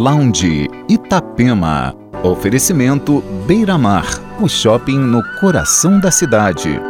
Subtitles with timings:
[0.00, 1.94] Lounge Itapema.
[2.22, 4.06] Oferecimento Beira Mar,
[4.40, 6.80] o shopping no coração da cidade.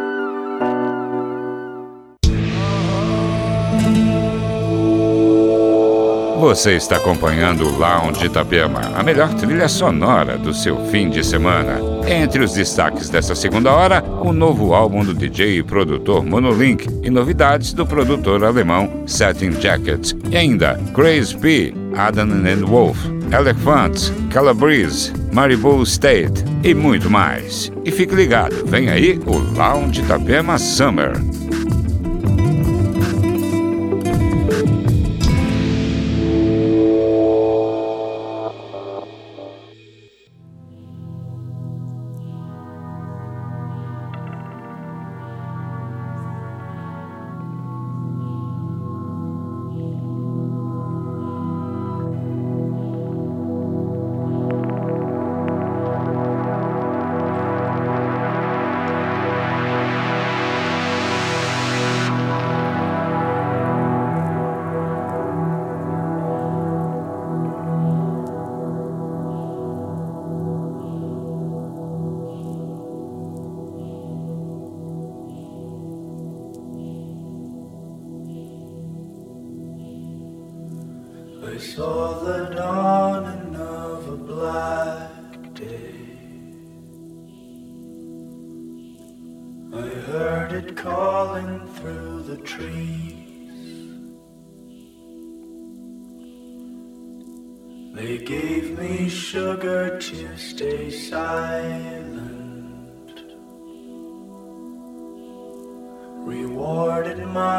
[6.39, 11.81] Você está acompanhando o Lounge Itapema, a melhor trilha sonora do seu fim de semana.
[12.09, 17.11] Entre os destaques dessa segunda hora, o novo álbum do DJ e produtor Monolink e
[17.11, 20.13] novidades do produtor alemão Satin Jacket.
[20.31, 22.99] E ainda Crazy P, Adam and Wolf,
[23.33, 27.71] Elephants, Calabrese, Maribou State e muito mais.
[27.85, 31.13] E fique ligado, vem aí o Lounge Itapema Summer.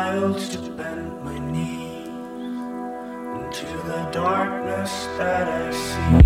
[0.02, 2.06] to bend my knee
[3.36, 6.22] into the darkness that I see.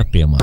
[0.00, 0.38] Itapema.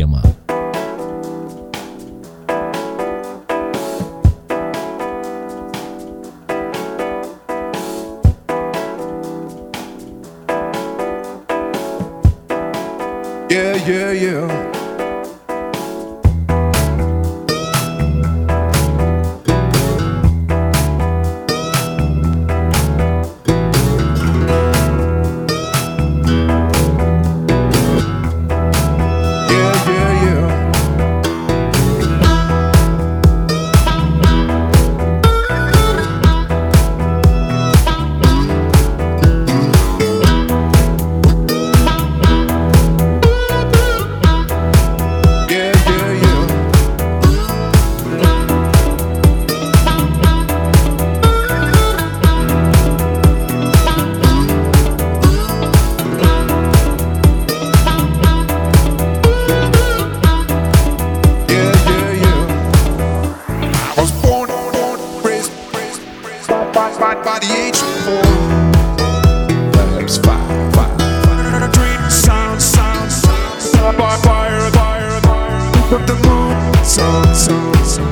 [0.00, 0.39] Itapema.
[77.70, 78.09] Itapema.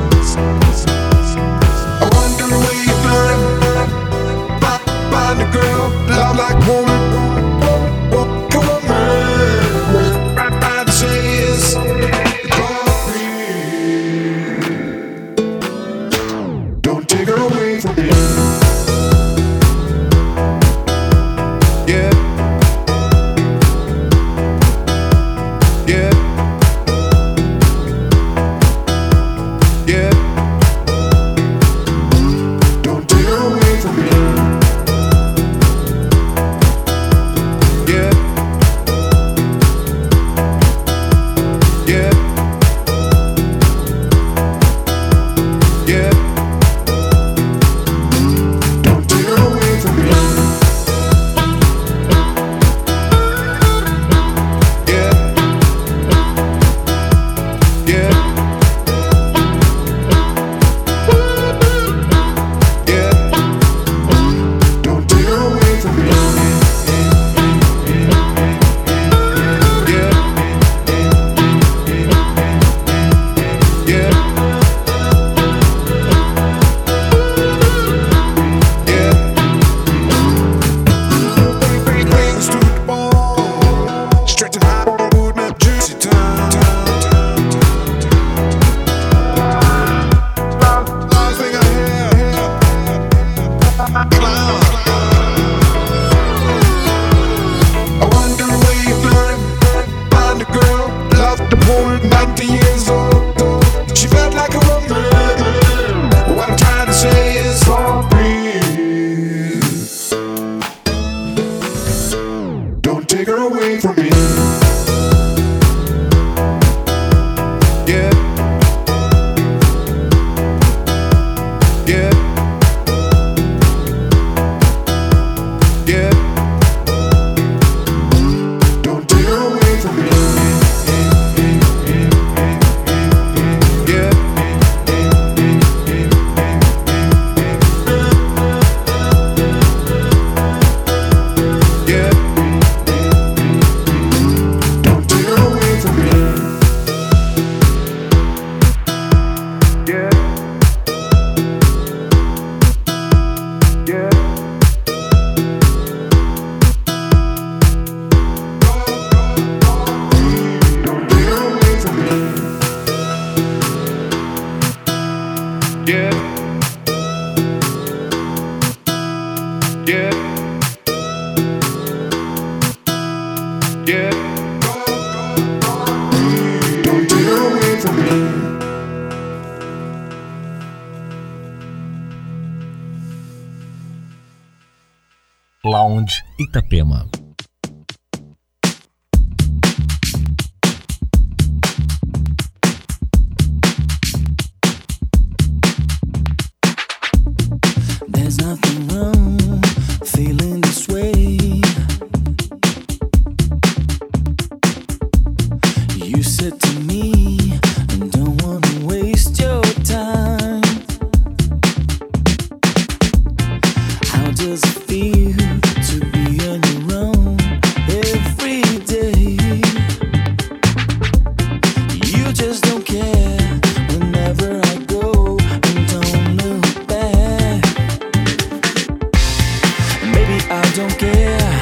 [230.79, 231.61] don't care.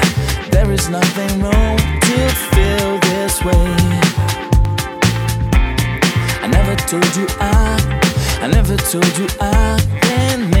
[0.51, 2.17] There is nothing wrong to
[2.53, 3.73] feel this way.
[6.43, 10.56] I never told you I, I never told you I, can.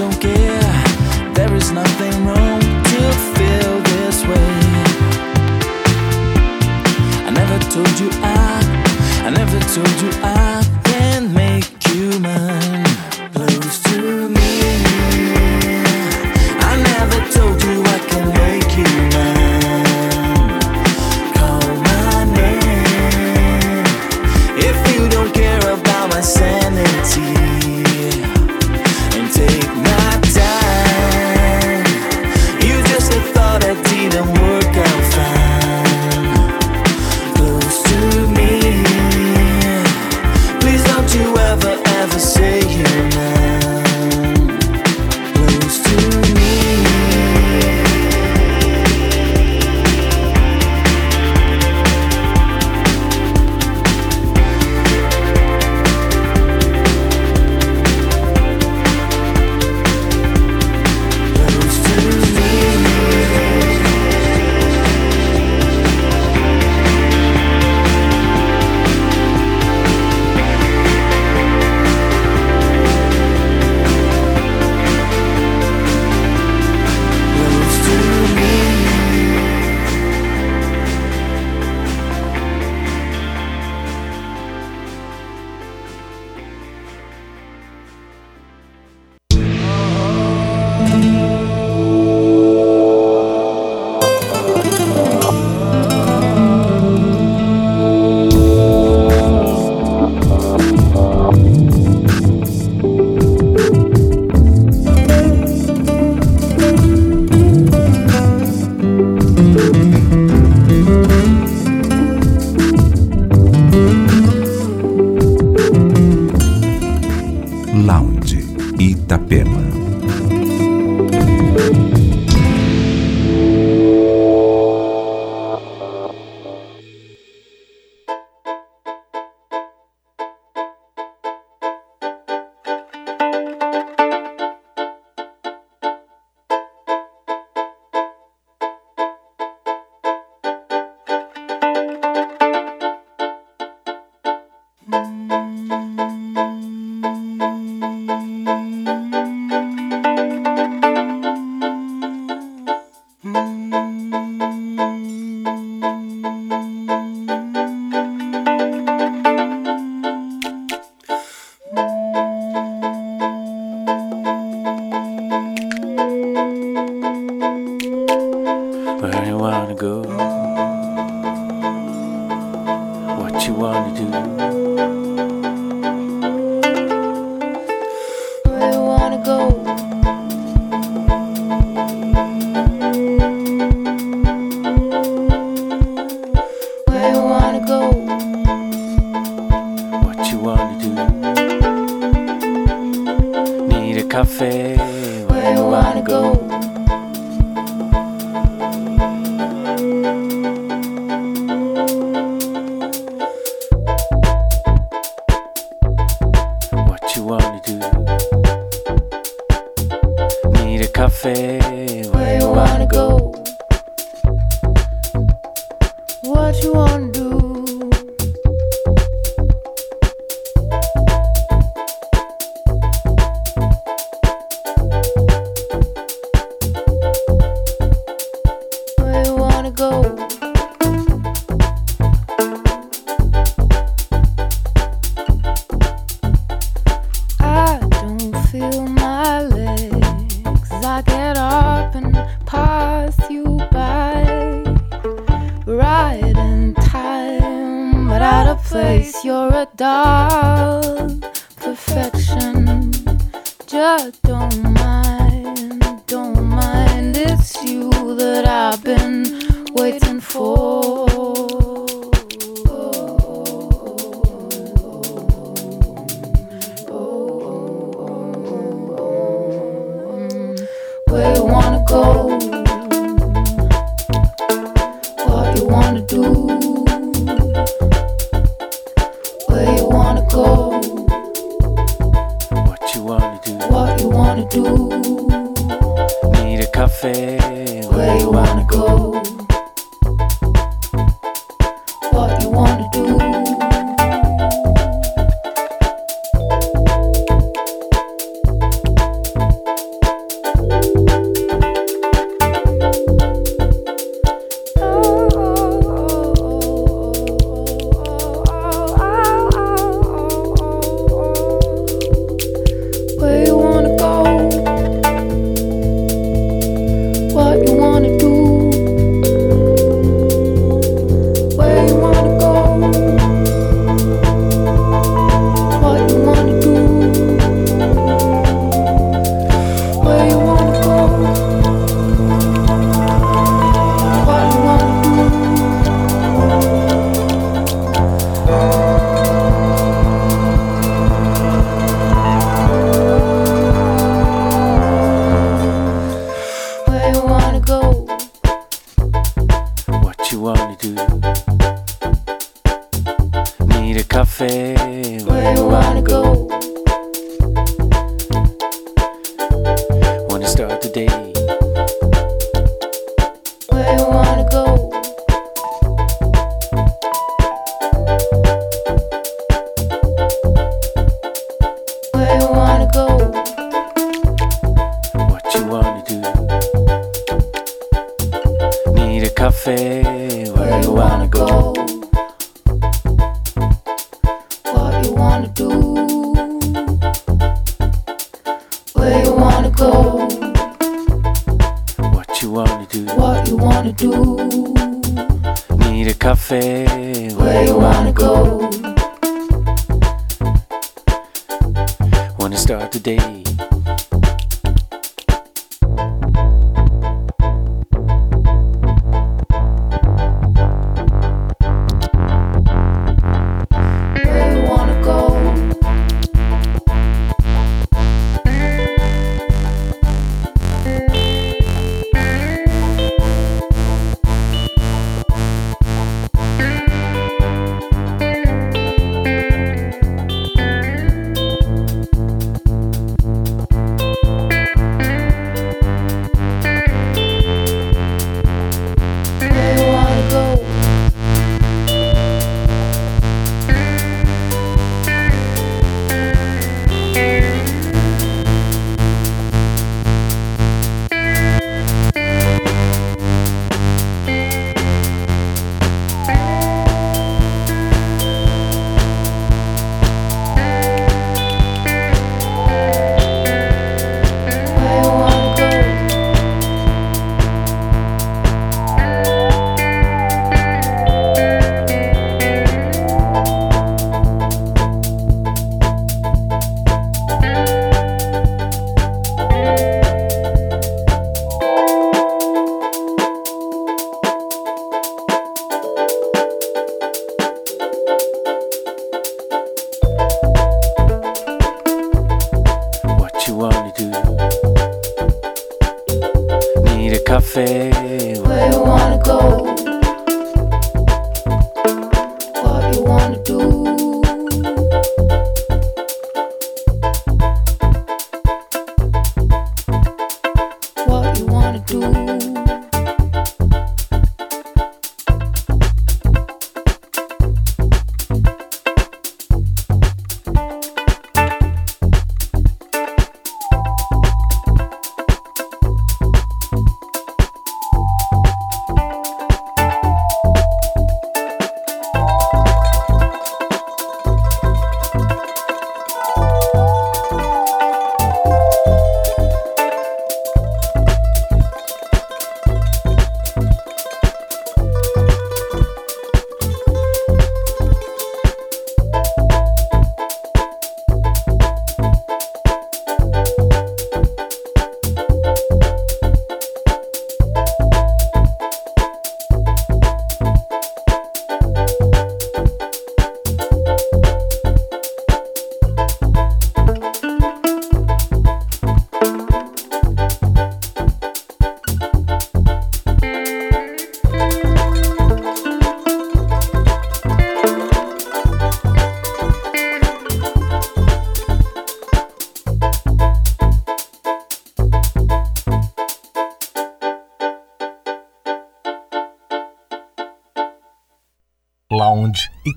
[0.00, 0.62] don't care.
[1.34, 3.00] There is nothing wrong to
[3.34, 4.52] feel this way.
[7.26, 8.62] I never told you I,
[9.26, 10.29] I never told you I.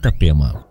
[0.03, 0.62] Itapema.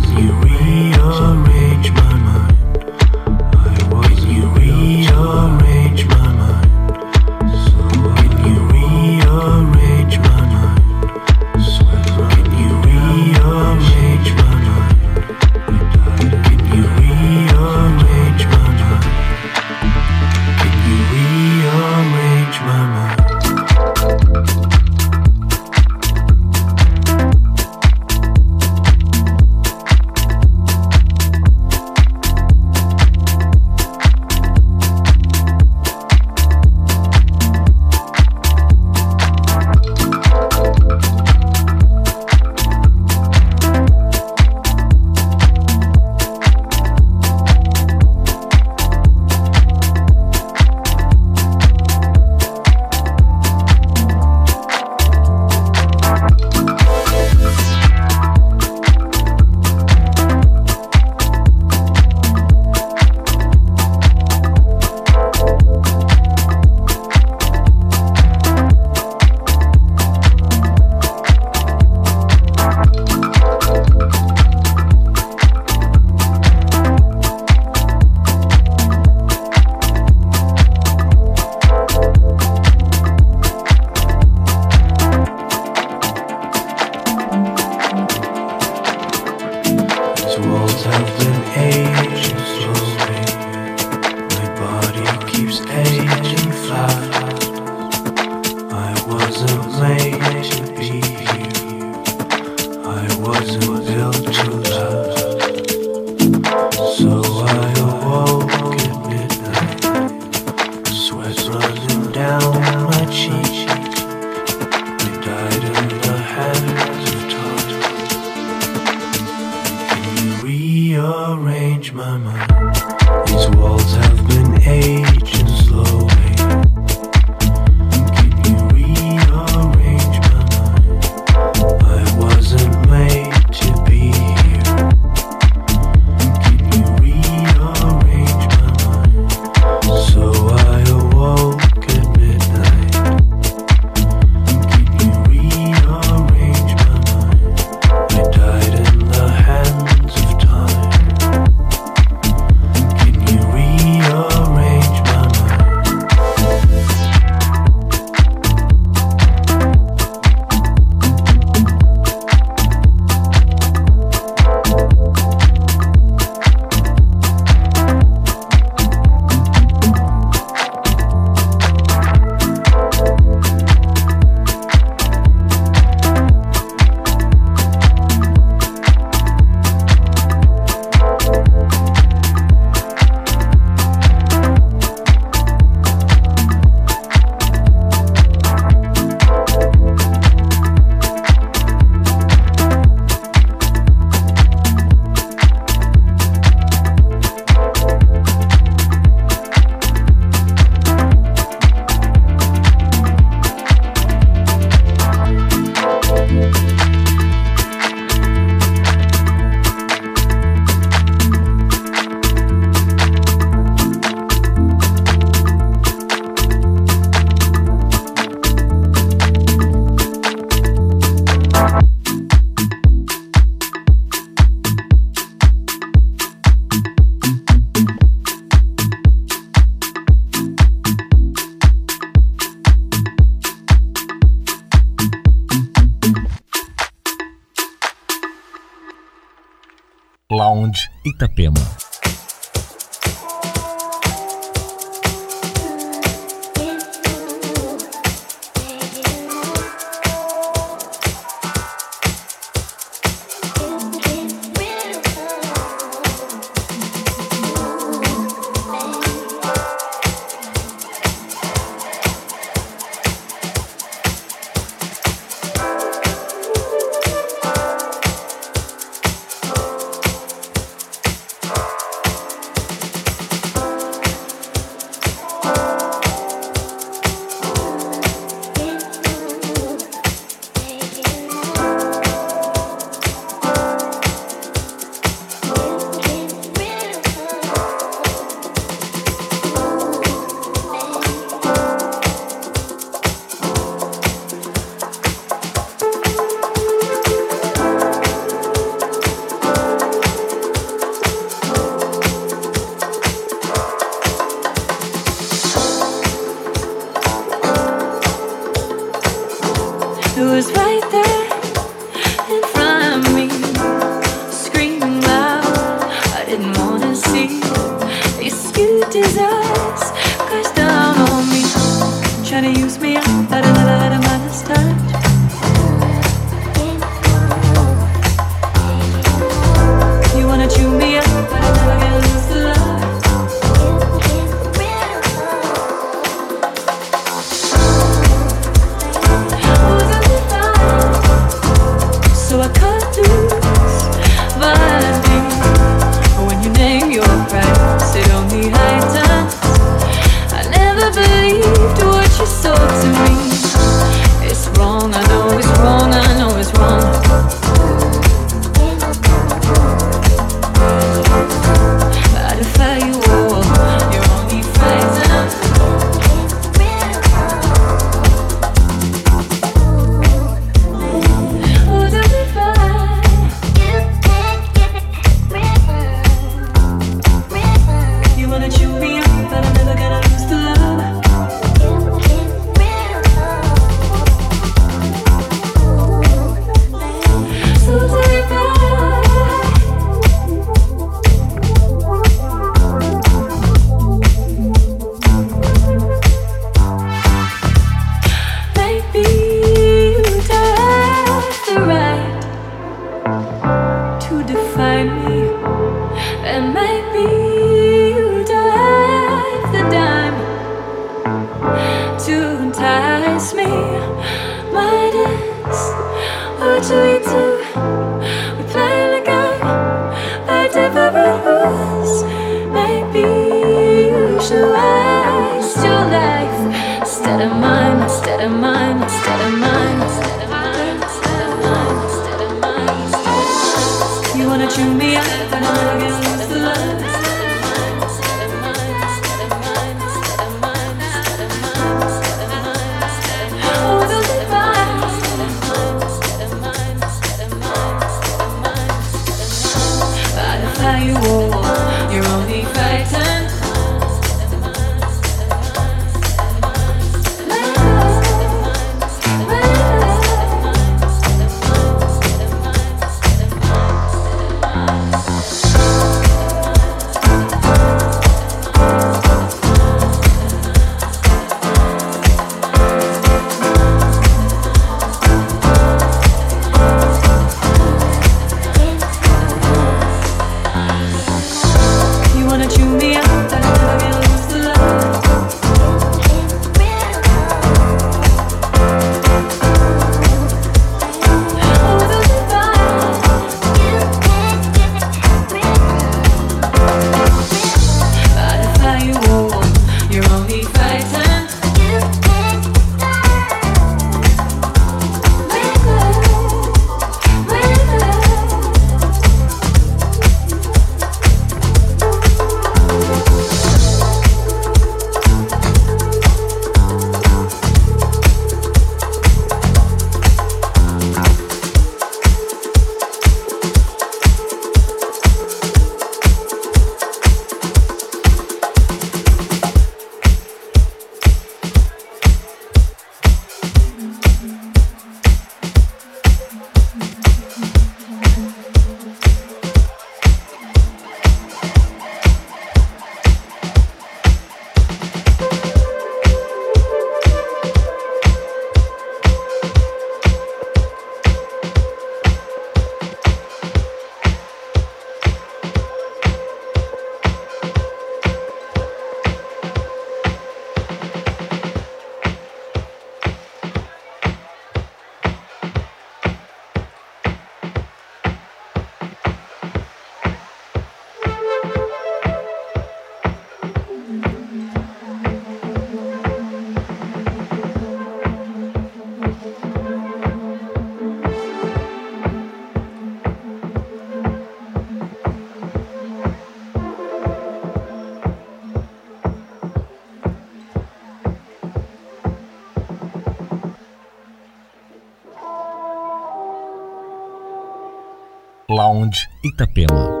[598.81, 600.00] Lounge Itapema.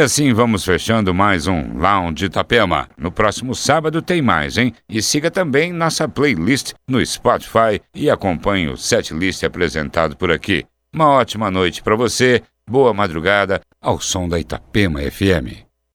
[0.00, 2.88] Assim vamos fechando mais um Lounge Itapema.
[2.96, 4.74] No próximo sábado tem mais, hein?
[4.88, 10.64] E siga também nossa playlist no Spotify e acompanhe o setlist apresentado por aqui.
[10.92, 15.69] Uma ótima noite para você, boa madrugada ao som da Itapema FM.